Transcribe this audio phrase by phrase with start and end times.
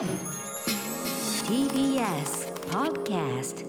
[0.00, 0.08] TBS
[2.70, 3.66] Podcast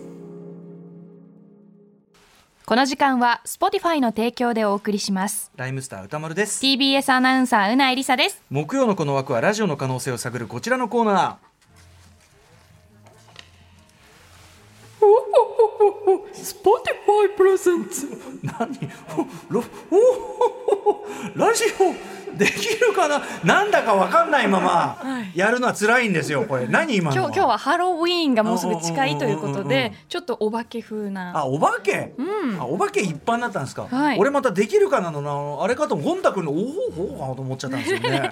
[2.65, 5.51] この時間は Spotify の提供でお送りします。
[5.57, 6.63] ライムスター宇多丸です。
[6.65, 8.41] TBS アナウンサー宇内梨沙です。
[8.49, 11.35] 木曜のこの枠はラジオの可能性を探るこちらのコーナー。
[16.31, 18.07] Spotify presents。
[18.41, 18.69] 何？
[21.35, 23.21] ラジオできるかな？
[23.43, 24.97] なんだかわかんないまま
[25.35, 26.67] やるのは辛いんですよこれ。
[26.67, 29.69] 何今の今日今日はハロウィーンがもうすぐ近いということうんうんうんうん。
[29.69, 31.37] でちょっとお化け風な。
[31.37, 32.13] あお化け、
[32.59, 34.19] あお化け一般だったんですか、はい。
[34.19, 35.63] 俺またできるかなのな？
[35.63, 38.31] あれかとゴン太くんのおほほかなと思っちゃったんですよね。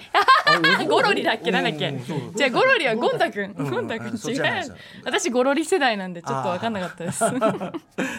[0.90, 1.52] ゴロリだっけ？
[1.52, 1.94] なんだっけ？
[2.36, 4.76] じゃあゴロリはゴンタくんうんゴンタくん違う。
[5.06, 7.24] 私ゴロリ世代なんでちょっと分かんなかったです。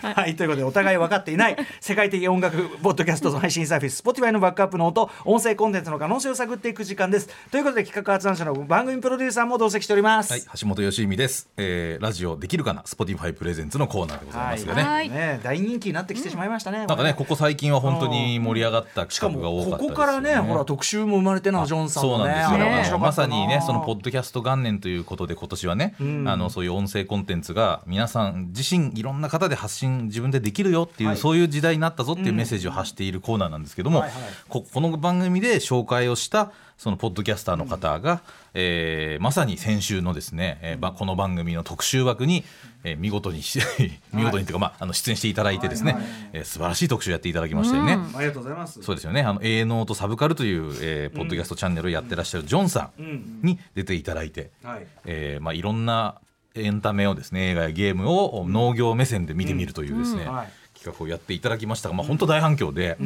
[0.02, 7.28] はい、ということでお互い分かっていない世界的音楽ポッドキャストの配信サービス Spotify のバックアップの音音声コンテンツの可能性を探っていく時間です。
[7.50, 15.08] ということで企画発案者の番組プロデューサーも同席しております、はい、橋本義美です、えー、ラジオできるかな？Spotify プレゼンツのコーナーでございますがね、はい。
[15.08, 26.28] ね大人気になってきてしまいましたね、なんかねここ最近は本当に盛り上がったしか企画が多かったですよこからねほら特集も生まれてなジョンさんそうなんですよ、まさにねそのポッドキャスト元年ということで今年はね、ん。
[26.28, 31.18] あのそういう音声コンテンツが皆さん自身いろんな方で発信自分でできるよっていう、はい。
[31.18, 34.20] そういう時代になったぞっていうメッセージを発しているコーナーなんですけども、はいはい。
[34.48, 38.22] ここの番組で紹介をしたそのポッドキャスターの方が、
[38.54, 42.42] えーまさに先週のですね、えーばこの番組の特集枠に、
[42.84, 43.60] えー見事にし
[44.14, 47.98] 見事にというか、まあ、あの出演していただいてですね、はいはいえー素晴らしい特集やっていただきましたよね。
[48.14, 48.82] ありがとうございます。
[48.82, 49.20] そうですよね。
[49.22, 56.14] あの、営農とサブカルという、えーポッドキャストチャンネルをやってらっしゃるジョンさうんんに出ていただいて、はいえーまあ、いろんな
[56.54, 60.32] エンタメをですね、映画やゲームを農業目線で見てみるというですね、うん。
[60.32, 60.48] はい
[60.80, 62.96] 企画をやっていただきましたが、まあ、本当大反響で、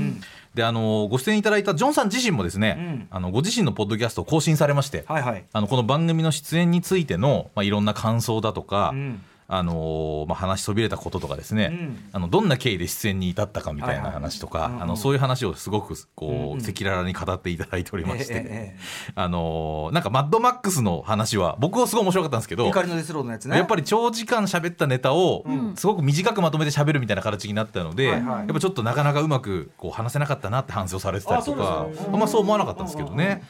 [0.55, 5.45] で、あの、ご出演いただいたジョンさん自身もですね、あの、ご自身のポッドキャストを更新されまして、はいはい。
[5.53, 11.99] あの、この番組の出演についての、まあ、いろんな感想だとか、うんあのーまあ、話しそびれたこととかですね、うん。
[12.13, 16.59] あのどんな経緯で出演に至ったかみたいな話とか、あのそういう話をすごくこううんうん。
[16.61, 23.57] 赤裸々に語っていただいておりまして、ええええあのーなんかマッドマックスの話は僕はすごい面白かったんですけど怒りのデスロードのやつね。
[23.57, 25.45] やっぱり長時間喋ったネタを
[25.77, 28.39] すごく短くまとめて喋るみたいな形になったので、はいはい。
[28.39, 33.43] やっぱちょっとなかなかうまくこう話せなかったなって反省をされてたりとあかそうですかまあそう思わなかったんですけどね。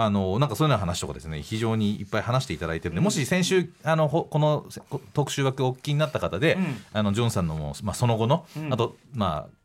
[0.00, 4.64] あのなんかそういうような話とかですね非常にいっぱい話していただいてるんで、もし先週あのほこの
[5.12, 6.76] 特集枠お聞きになった方で、うん。
[6.92, 8.72] あのジョンさんのも、まあ、その後の、うん。
[8.72, 9.58] あとまあ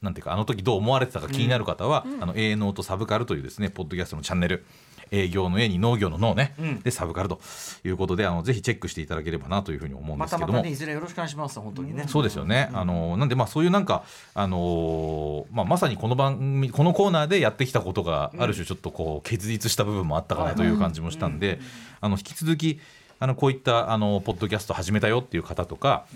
[0.00, 4.64] なんていうかあの時どう思われてたか気になる方は、あの営農とサブカルというですねポッドキャストのチャンネル
[5.10, 6.80] 営業の A に農業の農ね、うん。
[6.80, 7.40] でサブカルと
[7.84, 10.52] いうことであのぜひチェックしていただければなというふうに思うんでますたけども。
[10.54, 12.04] またねいずれよろしくお願いします本当にね。
[12.06, 14.04] そうですよね、あのなんでまあそういうなんか、
[14.34, 21.60] あのーまあ、まさにこの番組このコーナーでやってきたことがある種ちょっとこう結実した部分もあったかなという感じもしたんで、
[22.00, 22.80] あの引き続き
[23.18, 26.06] あのこういったあのポッドキャスト始めたよっていう方とか、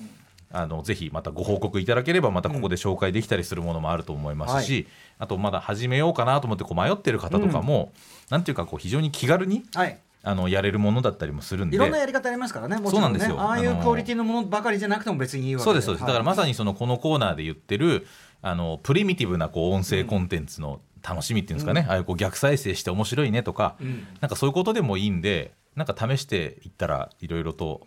[0.55, 4.87] あのぜひまたご報告いただければまたここで紹介できたりするものもあると思いますし、
[5.19, 7.93] あとまだ始めようかなと思ってこう迷ってる方とかも、
[8.31, 9.99] なんていうかこう非常に気軽にはい。
[10.27, 11.77] あのやれるものだったりもするんで。
[11.77, 13.19] いろんなやり方ありますからねもちろんね。
[13.19, 13.41] そうなんですよ。
[13.41, 18.07] ああいうクオリティのものばかりじゃなくても別にいいわけそうですそうです、だからまささにそのこのコーナーで言ってる
[18.41, 24.07] あのプリミティブなこう音声コンテンツの楽しみっていうんですかね、ああいうこう逆再生して面白いねとか、ん。
[24.23, 27.87] なんかそういうことでもいいんでなんか試していったらいろいろと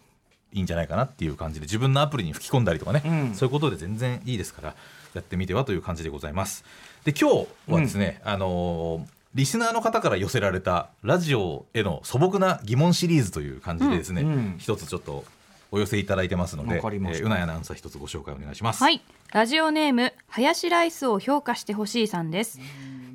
[0.53, 3.35] いいんじゃないかなっていう感じで自分のアプリに吹き込んだりとかね、うん。
[3.35, 4.75] そういうことで全然いいですから
[5.13, 6.63] やってみてはという感じでございます。
[7.03, 14.56] で今日はですね、あのーリスナーの方から寄せられたラジオへの素朴な疑問シリーズという感じでですね、うんうん。
[14.57, 15.25] 一つちょっと
[15.69, 18.81] お寄せいただいてますので、えーうなやアナウンサー一つご紹介お願いします。
[18.81, 19.02] はい。
[19.31, 22.59] ラジオネームハヤシライスを評価してほしいさんです。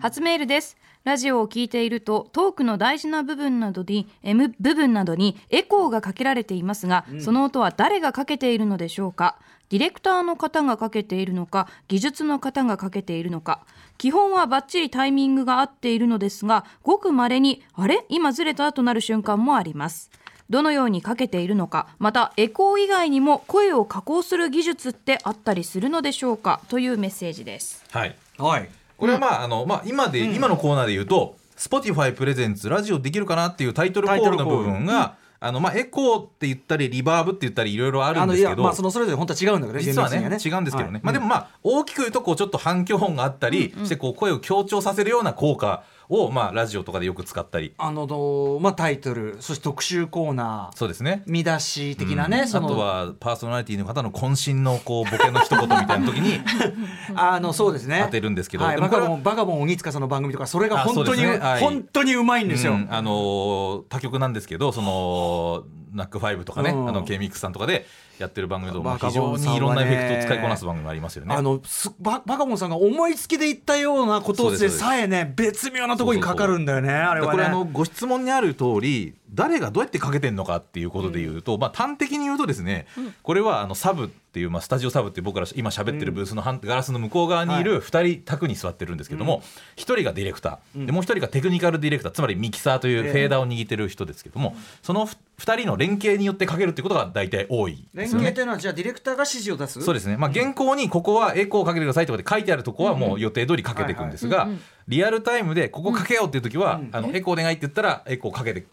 [0.00, 9.36] 初メールですラジオを聞いているとトークの大事な部分などに M 部分などにエコーがかけられていますが、その音は誰がかけているのでしょうか？
[9.68, 13.64] ディレクターの方がかけているのか技術の方がかけているのか。
[13.98, 18.04] 基本はバッチリタイミングが合っているのですがごく稀にあれ？
[18.08, 20.10] 今ずれたとなる瞬間もあります。
[20.50, 26.60] どのようにかけているのかまたエコー以外にも声を加工する技術ってあったりするのでしょうか？
[26.68, 27.84] というメッセージです。
[27.90, 28.14] はい。
[28.38, 28.68] はい
[29.02, 47.74] これはまあ、あの、まあ、今で、今のコーナーで言うと、Spotify プレゼンツラジオできるかなっていうタイトルコールの部分が、あの、まあ、エコーって言ったり、リバーブって言ったり、いろいろあるんですけど、まあそのそれぞれ本当は違うんだけどね実はね厳密に違うんですけどね、はいまあでもまあ大きく言うとこうちょっと反響音があったりしてこう声を強調させるような効果を、まあ、ラジオとかでよく使ったり。
[47.78, 51.22] あのどまあタイトルそして特集コーナーそうですね。
[51.26, 52.48] 見出し的なね、うん。
[52.48, 56.40] そのあとはパーソナリティの方の渾身のこうボケの一言みたいな時に
[57.16, 58.02] あのそうですね。
[58.04, 58.64] 当てるんですけど。
[58.64, 61.38] はい、バカボンバカボン鬼塚さんの番組とかそれが本当に、ね。
[61.38, 61.60] はい。
[61.60, 62.88] 本当にうまいんですよ、うん。
[62.90, 66.88] あのー他局なんですけどそのナックファイブとかね、うん。
[66.88, 67.86] あの K ミックスさんとかで
[68.18, 71.34] やってる番組でも非常にいろんなエフェクトを使いこなす番組もありますよね。
[71.34, 77.32] あのすババカボンさんが思いつきで言ったようなことでさえね別妙なところにかかるんだよねあれはね。
[77.32, 82.86] これあのご質問にある通り誰がどうやってかけてんのかっていうことで言うと、まあ端的に言うとですね、
[83.22, 89.42] これはあのサブっていう、まあ、スタジオサブっていう僕ら今喋ってるブースの反ガラスの向こう側にいる2人卓に座ってるんですけども、
[89.76, 92.12] 1人がディレクター、でもう1人がテクニカルディレクター。
[92.12, 98.02] つまりミキサーというフェーダーを握ってる人ですけども、その2人の連携によってかけるっていうことが大体多いね。
[98.02, 98.40] 連携って。
[98.40, 99.80] いうのはじゃあディレクターが指示を出す？
[99.82, 104.48] そうですね、まあ、原稿にここはエコーをかけてくださいとかで書いてあるとこはもう予定通りかけていくんですが
[104.88, 108.66] リアルタイムでここかけようっていう時は、あのエコーお願いって言ったらエコーかけて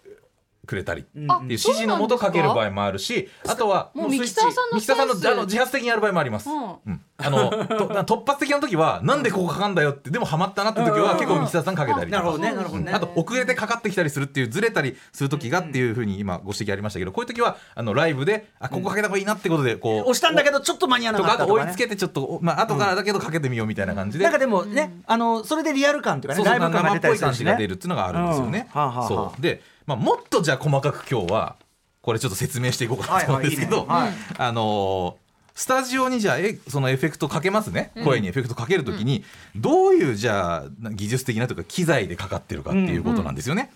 [0.69, 1.01] くれたり。
[1.01, 2.29] っていうあ指示のもとか？
[2.31, 6.47] ける場合もあるしあとはもうミキサーさんのミキサーさんのあの自発的にやる場合もあります。
[6.47, 6.73] うん。
[6.85, 7.01] うん。
[7.17, 12.91] あのと突発的な時はなんでここかかんだよってでもハマったなって時は結構ミキサーさんかけたりなるほどねなるほどね。
[12.93, 28.69] あと遅れてかかってきたりするっていうずれたりする時がっていうふうに今ご指摘ありましたけどこういう時はあのライブであここかけた方がいいなってことでこう押したんだけどちょっと間に合わとなかったとか、追いつけてちょっと、おまあ後からだけどかけてみようみたいな感じで、なんかでもね、あのそれでリアル感というかそうそうねライブ感が出た生っぽいりするしね感じが出るっていうのがあるんですよね。
[28.73, 29.41] そう。
[29.41, 31.55] で、まあ、もっとじゃあ細かく今日は
[32.03, 34.11] これちょっと説明していこうかなと思うんですけど、 あ
[34.51, 37.91] のースタジオにじゃあえそのエフェクトかけますね。
[38.05, 39.25] 声にエフェクトかけるときに、
[39.57, 43.71] どういうじゃあ技術的なというか機材でかかってるかっていうことなんですよね。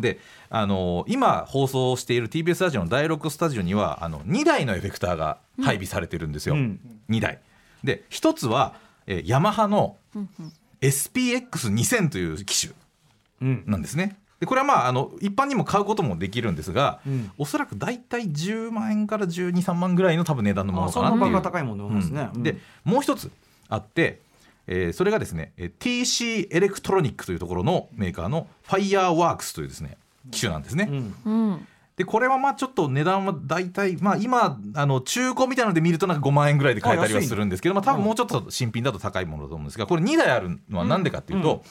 [0.00, 0.20] で、
[0.50, 6.78] あのー今放送している TBS ラジオの第6スタジオにはあの2台のエフェクターが配備されてるんですよ、うん。
[7.08, 7.40] 2台。
[7.82, 8.74] で1つは、
[9.06, 9.96] えーヤマハの
[10.82, 12.74] SPX2000 という機種
[13.42, 13.64] うん。
[13.66, 14.16] なんですね。
[14.40, 17.30] でこれはまああの一般にも買うこともできるんですが、うん。
[17.38, 21.42] おそらく大体10万円から1 2 3万ぐらいの多分値段のものかなっていう。
[21.42, 22.28] 高いものなんですね。
[22.32, 22.36] うん。
[22.36, 22.42] うん。
[22.42, 23.30] でもう一つ
[23.68, 24.20] あって、
[24.66, 29.96] えーそれがですねえー TC エレクトロニックというところのメーカーの Fireworks というですね
[30.30, 30.88] 機種なんですね。
[30.90, 31.14] うん。
[31.24, 31.66] うん。
[31.96, 41.62] でこれはまあちょっと値段は大体まあ今あの中古みたいなので見るとなんか5万円ぐらいで買えたりはするんですけどまあ多分もうちょっと新品だと高いものだと思うんですがこれ2台あるのは何でかっていうと、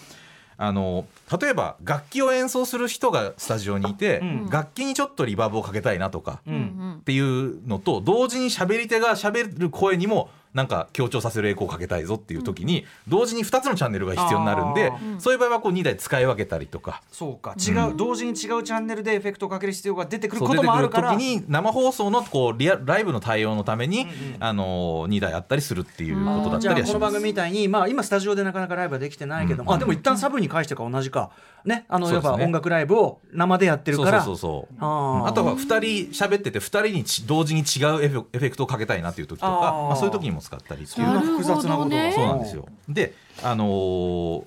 [0.65, 1.06] あの
[1.42, 4.50] 例えば楽器を演奏する人がスタジオにいて、うん。
[4.50, 17.01] 楽器にちょっとリバーブをかけたいなとかっていうのと同時に喋り手が喋る声にもなんか強調させるエコーをかけたいぞっていう時に同時に2つのチャンネルが必要になるんでそういう場合はこう2台使い分けたりとか。
[17.11, 17.55] そうか。
[17.57, 21.09] 違う、同時に違うチャンネルでエフェクトをかける必要が出てくることもあるから。
[21.09, 24.07] くる時に生放送のこうリアライブの対応のために、
[24.39, 27.23] あの2台あったりするっていうことだったりはしますこの番組。
[27.23, 31.31] みたいに、まあ、今スタジオでなかなかライブはできてないけど、うんあでも一旦サブに返してから同じか
[31.65, 34.85] ねあのやっぱ音楽ライブを生でやってるからそうそうそう
[35.27, 42.67] あとは2人喋ってて2人にち同時に違うエフェエフェクトをかけたいなっていう時とかまあ、そういう時にも使ったりっていう複雑なことがそうなんですよ。
[42.87, 44.43] で、あのー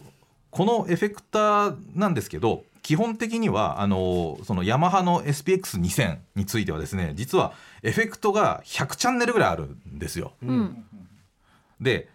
[0.50, 7.52] このエフェクターなんですけど基本的にはあのーそのヤマハの SPX2000 についてはですね実は
[7.82, 10.32] エフェクトが100チャンネルぐらいあるんですよ。
[10.42, 10.84] うん
[11.80, 12.08] で、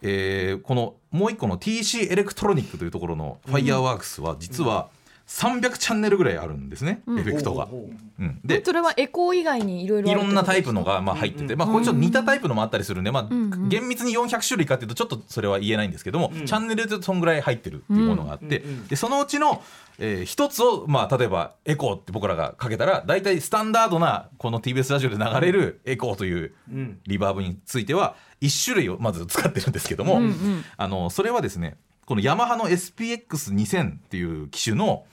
[0.00, 4.88] えーこのもう一個の TC エレクトロニックというところの Fireworks は実は
[5.26, 7.18] 300チャンネルぐらいあるんですね、うん。
[7.18, 7.66] エフェクトが。
[7.66, 7.88] ほ
[8.18, 8.40] うん。
[8.44, 13.28] でそれはエコー以外にいろいろいろんなタイプのがまあ入ってて、まあ、これちょっと似たタイプのもあったりするんで、まあ
[13.68, 16.46] 厳密に400種類かっていうとちょっとそれは言えないんですけども、うん。
[16.46, 19.62] チャンネルでそんぐらい入ってるっていうものがあって、でそのうちの、
[19.98, 26.98] えー一つを、まあ、例えばエコーって僕らがかけたら大体スタンダードなこの TBS ラジオで流れるエコーといううん。
[27.06, 35.04] リバーブについては1種類をまず使ってるんですけども、うんうんあのそれはですねこのヤマハの SPX2000 っていう機種の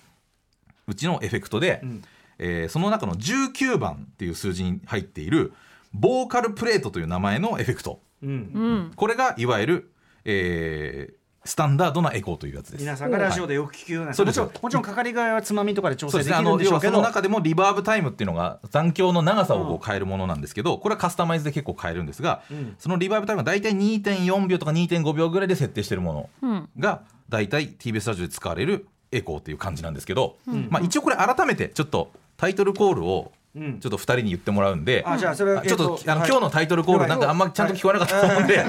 [0.89, 2.01] うちのエフェクトで、ん。
[2.39, 5.53] えーその中の19番っていう数字に入っている
[5.93, 8.01] ボーカルプレートという名前のエフェクト。
[8.23, 8.29] うん。
[8.29, 8.91] うん。
[8.95, 9.91] これがいわゆる、
[10.25, 12.81] えースタンダードなエコーというやつです。
[12.81, 17.01] 皆さんがラジオでよく聞くような、そうですもちろんもちろんかかりがいはつまみとかで調整できるんの要はそのでしょうけど。
[17.01, 22.75] 中でもリバーブタイムっていうのが残響の長さをこう変えるものなんですけどこれはカスタマイズで結構変えるんですが、うん。
[22.77, 26.69] そのリバーブタイムが大体2.4秒とか2.5秒ぐらいで設定してるものうん。
[26.77, 30.67] が大体 TBS ラジオで使われるエコーっていう感じなんですけど、ん。
[30.69, 33.79] まあ、一応これ改めてちょっとタイトルコールをうん。
[33.79, 38.67] ちょっと2人に言ってもらうんで、あじゃあそれはあちょっと、あの今日のタイトルコールなんかあんまちゃんと聞こえなかったと思うんで、はい。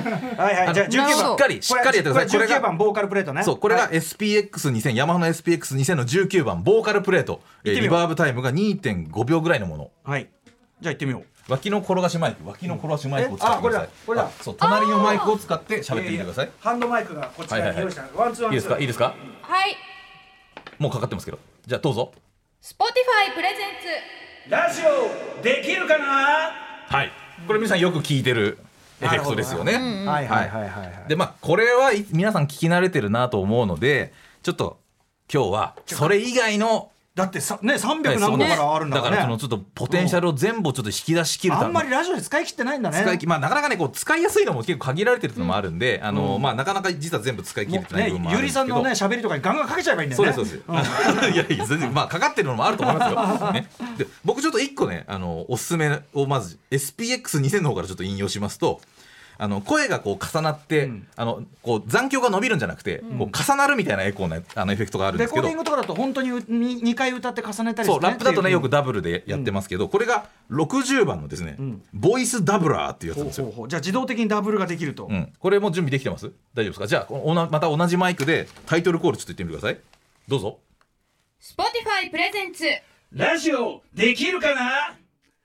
[0.66, 1.28] はいじゃあ19なるほど。
[1.28, 2.26] 番しっかりしっかりやってください。
[2.28, 3.42] これこれが19番ボーカルプレートね。
[3.44, 3.96] そうこれがはい。
[3.96, 7.82] SPX2000 ヤマハの SPX2000 の19番ボーカルプレート、えー行ってみよう。
[7.82, 9.90] リバーブタイムが2.5秒ぐらいのもの。
[10.04, 10.30] はい。
[10.80, 11.52] じゃあ行ってみよう。
[11.52, 13.88] 脇の転がしマイク脇の転がしマイクを使ってください。
[14.06, 14.24] これだ。
[14.24, 14.40] これだ。
[14.40, 16.50] あそう隣のマイクを使って喋ってみてください。
[16.60, 17.74] ハンドマイクがこっちはいはいはい。
[17.74, 18.02] から用意した。
[18.18, 18.54] ワンツーワンツー。
[18.54, 18.78] いいですか？
[18.80, 19.14] いいですか？
[19.42, 19.76] はい
[20.80, 21.38] もうかかってますけど。
[21.66, 22.12] じゃあどうぞ。
[22.62, 24.50] Spotify presents。
[24.50, 24.80] ラジ
[25.38, 26.52] オできるかな？
[26.88, 27.12] はい。
[27.46, 28.58] これ皆さんよく聞いてる
[29.02, 31.08] エフェクトですよね、はいはいはいはいはい。
[31.08, 34.78] でまあこれはい皆さん聞き慣れてるなと思うのでちょっと
[35.32, 39.16] 今日はそれ以外のだってさね300何個からあるんだだかね。
[39.16, 43.02] かららそのちょっとポテンシャルを全部ちょっと引き出し切るためあんまりラジオで使い切ってないんだね。
[43.02, 48.74] 使い切まあなかなかねこう使いやすいのも結構限られてるのもあるんで、あのまあなかなか実は全部使い切れもてないう部分もあるんねゆりですけど。
[48.74, 50.32] さんのね喋りとかにガンガンかけちゃえばいいんだよね。
[50.32, 51.34] そうですそうです。
[51.34, 53.52] いやいや全然まあかかってるのもあると思いますよ。
[53.52, 58.80] ね、で僕ちょっと一個ねあのおすすめをまず SPX2000 の方からちょっと引用しますと。
[59.42, 65.48] あの声がこう重なって、あのこう残響が伸びるんじゃなくて、こう重なるみたいなエコーのあのエフェクトがあるんですけど。
[65.48, 71.56] レコーディングとかだと本当に 2, 回歌って重ねたりそうラップだとねよくだダブルでやってますけど、これが60番のですね、
[71.94, 73.66] ボイスダブラーっていうやつなんですよ。
[73.66, 76.30] じゃあ自動的にダブルができると、うん、これも準備できてます？
[76.54, 76.86] 大丈夫ですか？
[76.86, 79.80] じゃあおなまた同じマイクでタイトルコールちょっと言ってみてください。
[80.28, 80.58] どうぞ。
[81.40, 82.64] Spotify プレゼンツ。
[83.12, 84.94] ラジオできるかな？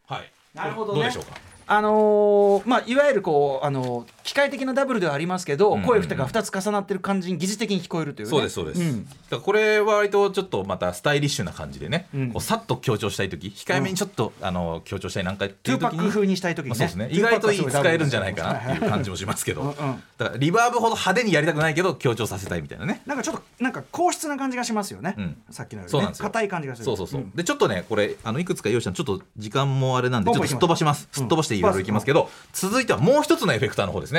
[0.07, 0.31] はい。
[0.53, 0.99] なるほどね。
[0.99, 1.44] どうでしょうか？
[1.67, 5.86] あのーまあいわゆるこうあの機械的なダブルではありますけど、んうん。
[5.86, 8.29] 声2が2つ重なってる感じに疑似的に聞こえるというね。
[8.32, 9.05] そうですそうです、ん。
[9.05, 12.32] だからこれは割とちょっとまたスタイリッシュな感じでね、うん。
[12.32, 16.77] こうさっと強調したい時控えめにちょっと、あの強調したいなんかっていう時にック風にしたい時にね。
[16.79, 17.15] まあそうですね。
[17.15, 19.62] 意外といい使えるんじゃないかなっていう感じもしますけど。
[19.62, 19.75] うんうん。
[20.17, 23.03] だからリバーブほど派手にやりたくないけど強調させたいみたいなね。
[23.05, 25.38] なんかちょっとなんか硬質な感じがしますよね、うん。
[25.51, 26.24] さっきのようなんですよ。
[26.24, 26.86] 硬い感じがする。
[26.86, 27.29] そうそうそう、ん。
[27.36, 34.14] でちょっとねこれあのいくつか用意したのちょっと時間もあれなんでちょっとすっ飛ばします、うんすっ飛ばしていろいろいきますけど続いてはもう一つのエフェクターの方ですね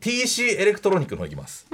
[0.00, 1.66] TC エレクトロニックの方いきます、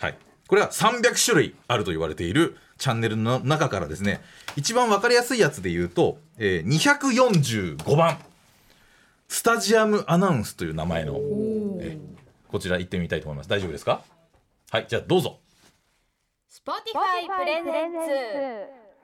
[0.00, 0.18] はい。
[0.48, 4.20] これは300種類あると言われているチャンネルの中からですね。
[4.56, 8.18] 一番わかりやすいやつで言うと、えー245番。
[9.28, 11.14] スタジアムアナウンスという名前の、
[11.80, 11.98] えー
[12.48, 13.48] こちら行ってみたいと思います。
[13.48, 14.02] 大丈夫ですか？
[14.70, 14.86] はい。
[14.86, 15.38] じゃあどうぞ。
[16.52, 17.92] Spotify プレゼン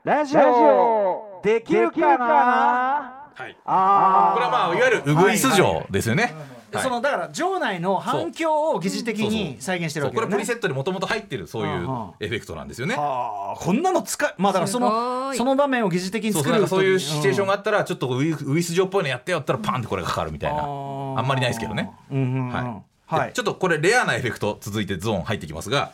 [0.05, 1.41] ラジオ。
[1.43, 3.31] できるかな？
[3.35, 3.57] はい。
[3.65, 10.33] あこれはまあいわゆるウグイス城ですよね、はいそのだから場内の反響を疑似的に再現してるわけよね。
[10.33, 12.11] プリセットでもともと入ってるそういううんうん。
[12.21, 12.95] エフェクトなんですよね。
[12.95, 20.63] はあこんなの使いまあだからそすのその場面を疑似的に作るそういうシチュエーションががあったらちょっとウイウイス状っぽいのやってよったらパンってこれがかかるみたいな。
[20.63, 21.91] あんまりないですけどね。
[22.11, 22.53] うんうんうん。
[22.53, 23.17] はい。
[23.17, 23.29] はい。
[23.29, 25.93] でちょっとこれレアなエフェクト続いてゾーン入ってきますが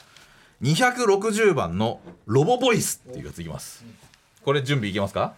[0.62, 3.85] 260番のロボボイスっていうやついきます。
[4.45, 5.35] これ準備いけますか？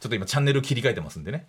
[0.00, 1.46] ちょっと今チャンネル切り替えてますんでね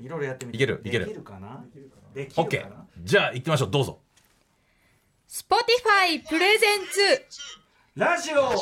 [0.00, 0.56] いろいろやってみて。
[0.56, 1.06] いけるいける。
[1.06, 1.64] できるかな？
[2.14, 2.84] できる OK かな？
[3.02, 3.70] じゃあ行ってみましょう。
[3.70, 3.98] どうぞ。
[5.28, 7.24] Spotify プレゼンツ
[7.96, 8.52] ラジオ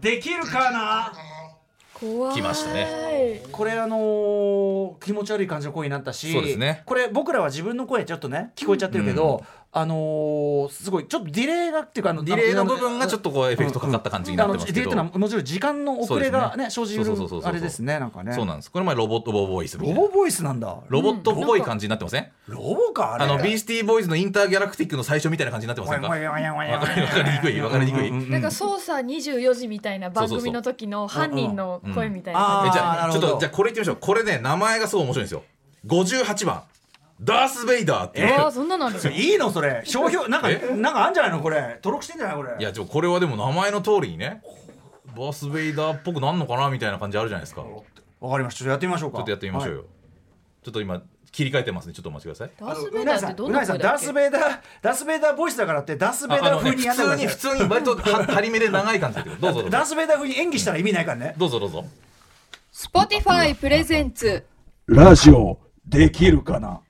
[0.00, 1.12] できるかな？
[1.94, 2.34] 怖い。
[2.34, 3.42] 来ましたね。
[3.52, 6.82] これあのー気持ち悪い感じの声になったしそうですね。
[6.84, 14.80] これ僕らは自分の声ちょっとね聞こえちゃってるけど、あのーすごいちょっとディレイがっていうかあのディレイの部分がちょっとこうエフェクトかかった感じになってますけど。
[14.80, 16.68] あのディレイっていうのはもちろん時間の遅れがね。
[16.70, 17.04] 生じる
[17.44, 18.32] あれですねなんかね。
[18.32, 18.70] そうなんです。
[18.72, 20.76] これ前ロボットボボイスロボボイスなんだ。
[20.88, 22.26] ロボットっぽい感じになってません？
[22.48, 23.24] ロボかあれ。
[23.26, 26.08] あのビースティーボーイズのインターギャラクティックの最初みたいな感じになってませんか？
[26.08, 26.40] わかりわか
[27.22, 28.10] りにくいわかりにくい。
[28.10, 32.68] なんか捜査24時みたいな番組の時の犯人の声みたいな。
[32.72, 33.98] じゃあちょっとじゃあこれいってみましょう。
[34.00, 35.44] これね名前がすごい面白いんですよ。
[35.86, 36.64] 58番
[37.22, 38.34] ダース・ベイダーっていう。
[38.34, 39.82] あーそんなのあ いいのそれ。
[39.84, 40.74] 商標なんかえ？
[40.74, 41.60] なんかあんじゃないのこれ。
[41.82, 42.54] 登録してんじゃないこれ。
[42.58, 44.42] いやちょこれはでも名前の通りにね
[45.14, 47.62] ダース・ベイダーっぽくなんのかなみたいな感じあるじゃないですか。
[47.62, 47.84] ちょ
[48.20, 48.58] わかりました。
[48.60, 49.20] ちょっとやってみましょうか。
[49.20, 49.84] っとやってみましょうよ、
[50.64, 51.92] ちょっと今切り替えてますね。
[51.92, 52.50] ちょっとお待ちください。
[52.58, 59.36] ダース・うベイダーってどんな声だっけダース・ベイダーダース・ベイダーボイスだからってダース・ベイダー風にやんなくなっ普通に普通に割とは張り目で長い感じだけど。
[59.36, 59.70] どうぞどうぞ。
[59.70, 61.34] ダース・ベイダー風に演技したら意味ないからね。
[61.36, 61.84] どうぞどうぞ。
[62.72, 64.44] Spotify プレゼンツ。
[64.86, 66.80] ラジオできるかな？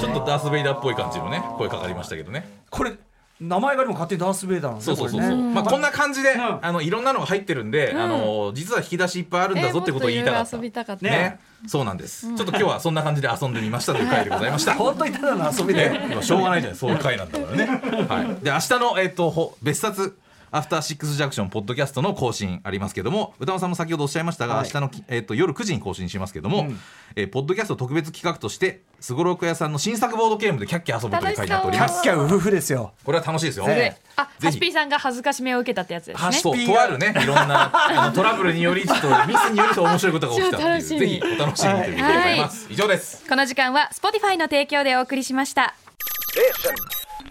[0.00, 2.48] ちょっとダース・ベイダーっぽい感じのね声かかりましたけどね。
[2.70, 2.92] これ
[3.40, 6.58] 名前がでも勝手にダース・ベイダーなんですそうそうそうそう、ねまあこんな感じで、ん。
[6.64, 10.56] あのいろんなのが入ってるんで、あの実は引き出しいっぱいあるんだぞってことを言いたかった。
[10.56, 11.04] 遊びたかった。
[11.04, 11.10] ね。
[11.10, 14.74] ね、そうなんです、ちょっと今日はそんな感じで遊んでみましたという回でございました。
[14.76, 15.88] 本当にただの遊びで。
[15.88, 16.78] ね、今しょうがないじゃない。
[16.78, 17.66] そういう回なんだからね。
[18.08, 18.44] はい。
[18.44, 20.18] で明日のえっ、とほ別冊
[20.52, 24.64] アフターシックスジャンクションポッドキャストの更新ありますけども歌間さんも先ほどおっしゃいましたが、はい。
[24.64, 26.66] 明日のき、えっと夜9時に更新しますけども、
[27.14, 32.92] えーポッドキャスト特別企画としてすごろく屋さんの新作ボードゲームでキャッキャ遊ぶという回になっておりキャますッキャウフフですよ。
[33.04, 36.20] これは楽しいですよ、ええあハシピーさんが恥ずかしめを受けたってやつですね。
[36.20, 36.74] ハシそうピーが。
[36.74, 40.34] とあるねいろんなあのトラブルによりちょっとミスによりと面白いことが。
[40.34, 45.74] 起きたっていうぜひお楽しみにということでございます、以上ですこの時間は Spotify の提供でお送りしました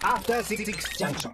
[0.02, 0.64] After Six
[0.98, 1.32] Junction.